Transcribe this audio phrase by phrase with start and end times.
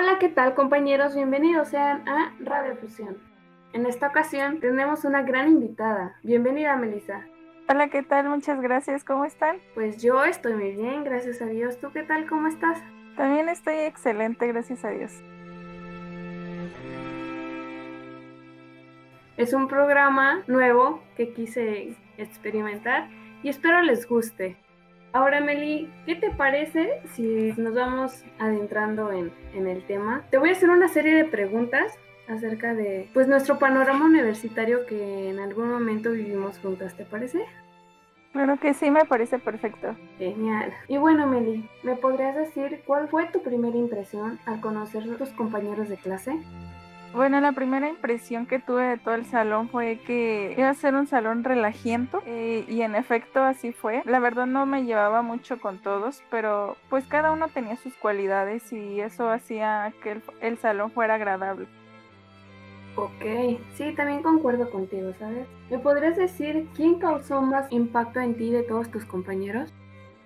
[0.00, 1.16] Hola, ¿qué tal compañeros?
[1.16, 3.18] Bienvenidos sean a Radio Fusión.
[3.72, 6.14] En esta ocasión tenemos una gran invitada.
[6.22, 7.26] Bienvenida, Melissa.
[7.68, 8.28] Hola, ¿qué tal?
[8.28, 9.02] Muchas gracias.
[9.02, 9.56] ¿Cómo están?
[9.74, 11.80] Pues yo estoy muy bien, gracias a Dios.
[11.80, 12.28] ¿Tú qué tal?
[12.28, 12.80] ¿Cómo estás?
[13.16, 15.20] También estoy excelente, gracias a Dios.
[19.36, 23.08] Es un programa nuevo que quise experimentar
[23.42, 24.56] y espero les guste.
[25.12, 30.24] Ahora, Meli, ¿qué te parece si nos vamos adentrando en, en, el tema?
[30.30, 35.30] Te voy a hacer una serie de preguntas acerca de pues nuestro panorama universitario que
[35.30, 37.44] en algún momento vivimos juntas, ¿te parece?
[38.32, 39.96] Claro que sí, me parece perfecto.
[40.18, 40.72] Genial.
[40.86, 45.30] Y bueno, Meli, ¿me podrías decir cuál fue tu primera impresión al conocer a tus
[45.30, 46.38] compañeros de clase?
[47.12, 50.94] Bueno, la primera impresión que tuve de todo el salón fue que iba a ser
[50.94, 54.02] un salón relajiento eh, y en efecto así fue.
[54.04, 58.72] La verdad no me llevaba mucho con todos, pero pues cada uno tenía sus cualidades
[58.72, 61.66] y eso hacía que el, el salón fuera agradable.
[62.96, 65.46] Ok, sí, también concuerdo contigo, ¿sabes?
[65.70, 69.72] ¿Me podrías decir quién causó más impacto en ti de todos tus compañeros?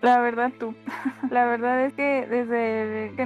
[0.00, 0.74] La verdad tú.
[1.30, 2.26] La verdad es que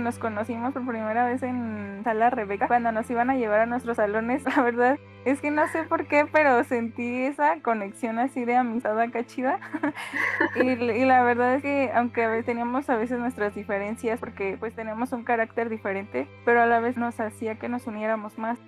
[0.05, 3.97] nos conocimos por primera vez en Sala Rebeca, cuando nos iban a llevar a nuestros
[3.97, 8.55] salones, la verdad es que no sé por qué, pero sentí esa conexión así de
[8.55, 9.58] amistad acá chida.
[10.56, 15.12] y, y, la verdad es que aunque teníamos a veces nuestras diferencias, porque pues tenemos
[15.12, 18.58] un carácter diferente, pero a la vez nos hacía que nos uniéramos más.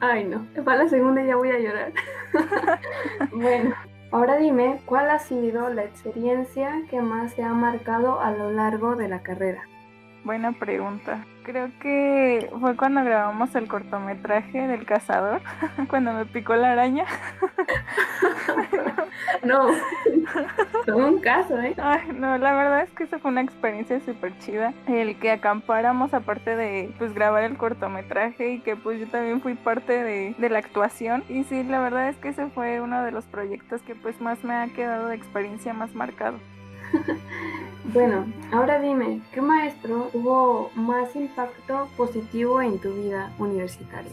[0.00, 1.92] Ay no, para la segunda ya voy a llorar.
[3.32, 3.74] bueno.
[4.12, 8.94] Ahora dime, ¿cuál ha sido la experiencia que más te ha marcado a lo largo
[8.94, 9.64] de la carrera?
[10.26, 11.24] Buena pregunta.
[11.44, 15.40] Creo que fue cuando grabamos el cortometraje del cazador,
[15.88, 17.04] cuando me picó la araña.
[19.44, 19.68] no,
[20.84, 21.76] todo un caso, ¿eh?
[21.80, 24.74] Ay, no, la verdad es que esa fue una experiencia súper chida.
[24.88, 29.54] El que acampáramos aparte de pues grabar el cortometraje y que pues yo también fui
[29.54, 31.22] parte de, de la actuación.
[31.28, 34.42] Y sí, la verdad es que ese fue uno de los proyectos que pues más
[34.42, 36.40] me ha quedado de experiencia más marcado.
[37.92, 44.12] Bueno, ahora dime, ¿qué maestro tuvo más impacto positivo en tu vida universitaria?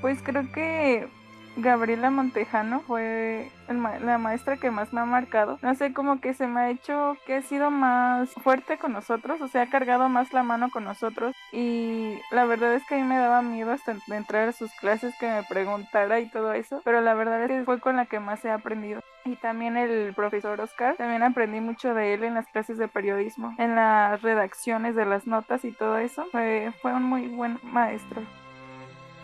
[0.00, 1.08] Pues creo que
[1.56, 5.58] Gabriela Montejano fue la maestra que más me ha marcado.
[5.62, 9.40] No sé, como que se me ha hecho que ha sido más fuerte con nosotros,
[9.40, 11.34] o sea, ha cargado más la mano con nosotros.
[11.52, 15.14] Y la verdad es que a mí me daba miedo hasta entrar a sus clases
[15.18, 16.80] que me preguntara y todo eso.
[16.84, 19.00] Pero la verdad es que fue con la que más he aprendido.
[19.24, 23.54] Y también el profesor Oscar, también aprendí mucho de él en las clases de periodismo,
[23.58, 26.24] en las redacciones de las notas y todo eso.
[26.32, 28.22] Fue, fue un muy buen maestro.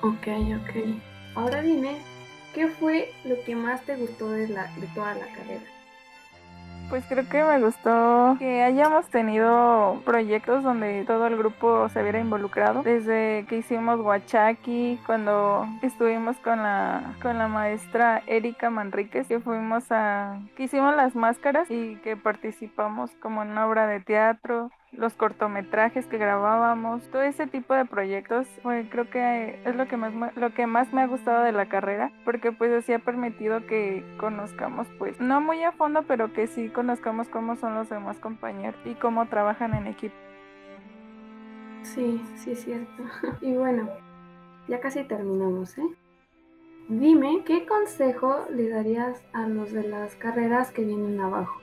[0.03, 1.01] Ok, ok.
[1.35, 1.97] Ahora dime,
[2.59, 5.63] ¿qué fue lo que más te gustó de, la, de toda la carrera?
[6.91, 12.19] Pues creo que me gustó que hayamos tenido proyectos donde todo el grupo se viera
[12.19, 12.83] involucrado.
[12.83, 19.85] Desde que hicimos Huachaki, cuando estuvimos con la, con la maestra Erika Manríquez, que fuimos
[19.91, 20.41] a...
[20.57, 26.07] que hicimos las máscaras y que participamos como en una obra de teatro los cortometrajes
[26.07, 30.55] que grabábamos, todo ese tipo de proyectos, pues, creo que es lo que más lo
[30.55, 34.89] que más me ha gustado de la carrera, porque pues así ha permitido que conozcamos
[34.99, 38.95] pues no muy a fondo, pero que sí conozcamos cómo son los demás compañeros y
[38.95, 40.17] cómo trabajan en equipo.
[41.83, 43.03] Sí, sí es cierto.
[43.41, 43.89] Y bueno,
[44.69, 45.87] ya casi terminamos, ¿eh?
[46.89, 51.61] Dime, ¿qué consejo le darías a los de las carreras que vienen abajo?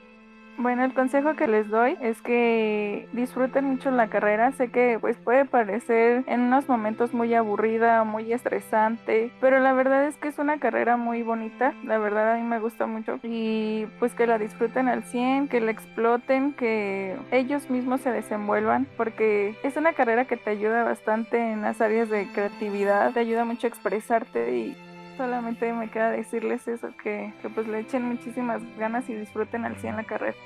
[0.58, 4.52] Bueno, el consejo que les doy es que disfruten mucho la carrera.
[4.52, 10.06] Sé que pues puede parecer en unos momentos muy aburrida, muy estresante, pero la verdad
[10.06, 11.74] es que es una carrera muy bonita.
[11.84, 15.60] La verdad a mí me gusta mucho y pues que la disfruten al 100, que
[15.60, 21.52] la exploten, que ellos mismos se desenvuelvan porque es una carrera que te ayuda bastante
[21.52, 24.76] en las áreas de creatividad, te ayuda mucho a expresarte y
[25.16, 29.76] solamente me queda decirles eso, que, que, pues le echen muchísimas ganas y disfruten al
[29.76, 30.36] 100 la carrera.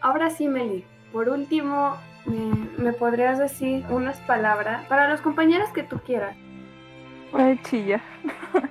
[0.00, 1.96] Ahora sí, Meli, por último,
[2.78, 6.36] ¿me, podrías decir unas palabras para los compañeros que tú quieras?
[7.32, 8.00] Ay, chilla.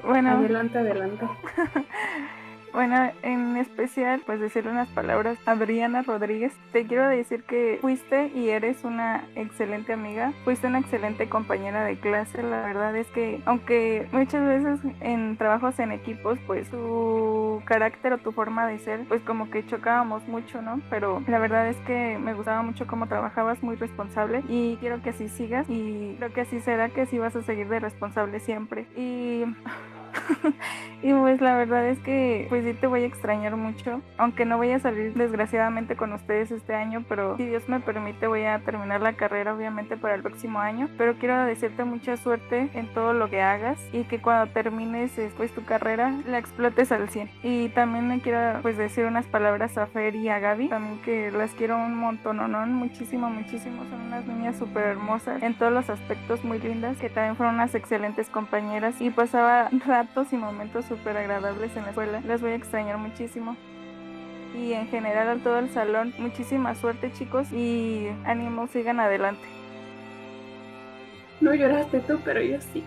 [0.00, 1.26] Bueno, Adelante, adelante.
[2.72, 6.52] Bueno, en especial, pues decirle unas palabras a Adriana Rodríguez.
[6.72, 11.98] Te quiero decir que fuiste y eres una excelente amiga, fuiste una excelente compañera de
[11.98, 12.42] clase.
[12.42, 18.18] La verdad es que, aunque muchas veces en trabajos en equipos, pues tu carácter o
[18.18, 20.80] tu forma de ser, pues como que chocábamos mucho, ¿no?
[20.90, 25.10] Pero la verdad es que me gustaba mucho cómo trabajabas, muy responsable y quiero que
[25.10, 28.86] así sigas y creo que así será que así vas a seguir de responsable siempre.
[28.96, 29.44] Y
[31.02, 34.56] y pues la verdad es que pues sí te voy a extrañar mucho, aunque no
[34.56, 38.58] voy a salir desgraciadamente con ustedes este año, pero si Dios me permite voy a
[38.60, 43.12] terminar la carrera obviamente para el próximo año, pero quiero decirte mucha suerte en todo
[43.12, 47.30] lo que hagas y que cuando termines pues tu carrera la explotes al 100.
[47.42, 51.30] Y también me quiero pues decir unas palabras a Fer y a Gaby, también que
[51.30, 52.66] las quiero un montón, ¿no?
[52.66, 57.36] muchísimo, muchísimo, son unas niñas súper hermosas en todos los aspectos muy lindas, que también
[57.36, 59.68] fueron unas excelentes compañeras y pasaba
[60.32, 62.20] y momentos súper agradables en la escuela.
[62.26, 63.56] Las voy a extrañar muchísimo.
[64.52, 69.46] Y en general a todo el salón, muchísima suerte chicos y ánimo, sigan adelante.
[71.40, 72.84] No lloraste tú, pero yo sí.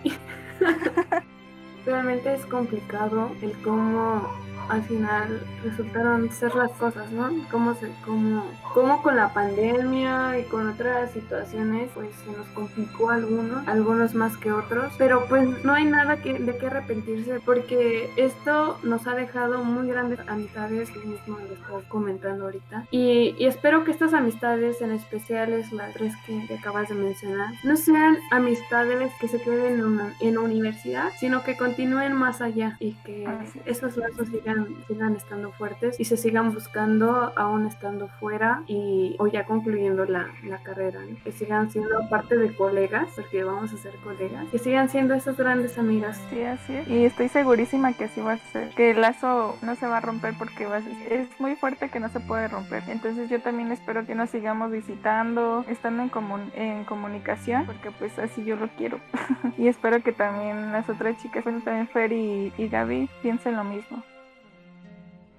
[1.86, 4.28] Realmente es complicado el cómo
[4.68, 7.30] al final resultaron ser las cosas, ¿no?
[7.50, 8.44] Cómo, se, cómo,
[8.74, 14.36] cómo con la pandemia y con otras situaciones, pues se nos complicó algunos, algunos más
[14.36, 19.14] que otros, pero pues no hay nada que, de qué arrepentirse porque esto nos ha
[19.14, 24.14] dejado muy grandes amistades, que mismo lo estoy comentando ahorita, y, y, espero que estas
[24.14, 29.28] amistades, en especial es las tres que, que, acabas de mencionar, no sean amistades que
[29.28, 33.26] se queden en, una, en universidad, sino que continúen más allá y que
[33.66, 34.51] esos lazos sigan
[34.88, 40.28] sigan, estando fuertes y se sigan buscando aún estando fuera y o ya concluyendo la,
[40.44, 44.88] la carrera, que sigan siendo parte de colegas, porque vamos a ser colegas, que sigan
[44.88, 46.20] siendo esas grandes amigas.
[46.30, 46.88] Sí, así es.
[46.88, 50.00] Y estoy segurísima que así va a ser, que el lazo no se va a
[50.00, 52.82] romper porque va a ser, es muy fuerte que no se puede romper.
[52.88, 58.18] Entonces yo también espero que nos sigamos visitando, estando en, comun en comunicación, porque pues
[58.18, 58.98] así yo lo quiero.
[59.58, 63.64] y espero que también las otras chicas, bueno, también Fer y, y Gaby, piensen lo
[63.64, 64.02] mismo.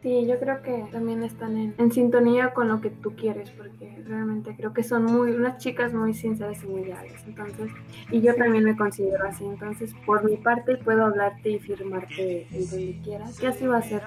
[0.04, 4.04] Sí, yo creo que también están en, en, sintonía con lo que tú quieres, porque
[4.06, 7.24] realmente creo que son muy unas chicas muy sinceras y muy leales.
[7.26, 7.72] Entonces,
[8.12, 9.46] y yo también me considero así.
[9.46, 13.40] Entonces, por mi parte, puedo hablarte y firmarte en donde quieras.
[13.40, 14.02] Que así va a ser.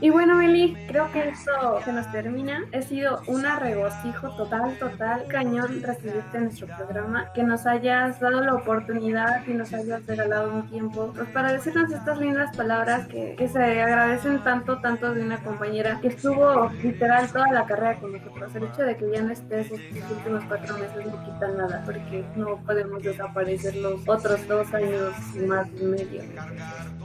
[0.00, 2.62] Y bueno, Meli, creo que esto se nos termina.
[2.72, 8.40] Ha sido un regocijo total, total, cañón recibirte en nuestro programa, que nos hayas dado
[8.40, 13.36] la oportunidad y nos hayas regalado un tiempo pues, para decirnos estas lindas palabras que,
[13.44, 18.54] se agradecen tanto, tanto de una compañera que estuvo literal toda la carrera con nosotros.
[18.54, 22.24] El hecho de que ya no estés estos últimos cuatro meses no quita nada, porque
[22.36, 25.12] no podemos desaparecer los otros dos años
[25.46, 26.22] más y medio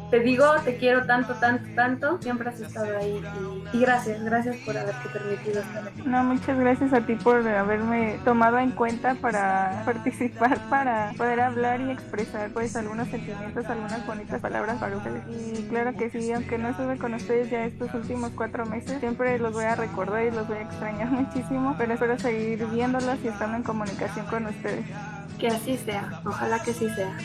[0.09, 2.21] te digo, te quiero tanto, tanto, tanto.
[2.21, 3.21] Siempre has estado ahí
[3.73, 6.01] y, y, gracias, gracias por haberte permitido estar aquí.
[6.05, 11.81] No, muchas gracias a ti por haberme tomado en cuenta para participar, para poder hablar
[11.81, 15.23] y expresar pues algunos sentimientos, algunas bonitas palabras para ustedes.
[15.29, 19.37] Y claro que sí, aunque no estuve con ustedes ya estos últimos cuatro meses, siempre
[19.37, 23.27] los voy a recordar y los voy a extrañar muchísimo, pero espero seguir viéndolos y
[23.27, 24.85] estando en comunicación con ustedes.
[25.37, 27.15] Que así sea, ojalá que sí sea.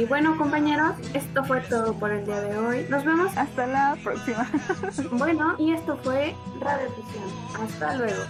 [0.00, 2.86] Y bueno, compañeros, esto fue todo por el día de hoy.
[2.88, 4.50] Nos vemos hasta la próxima.
[5.12, 7.62] bueno, y esto fue Radio Fusión.
[7.62, 8.22] Hasta luego.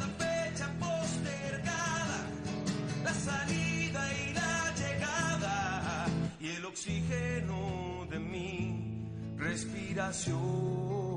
[6.71, 11.10] Oxígeno de mi respiración.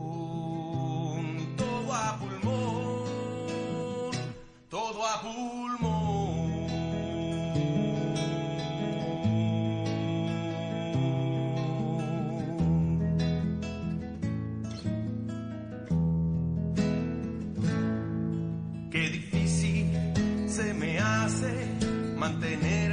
[22.15, 22.92] Mantenerme